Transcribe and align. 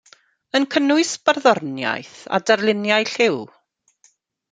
Yn 0.59 0.63
cynnwys 0.75 1.11
barddoniaeth 1.27 2.17
a 2.39 2.43
darluniau 2.47 3.11
lliw. 3.15 3.41